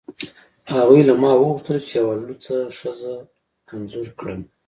هغوی 0.75 1.01
له 1.09 1.13
ما 1.21 1.31
وغوښتل 1.35 1.77
چې 1.87 1.93
یوه 2.01 2.15
لوڅه 2.25 2.55
ښځه 2.77 3.13
انځور 3.73 4.07
کړم 4.19 4.41